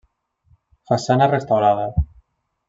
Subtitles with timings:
[0.91, 1.85] Façana restaurada.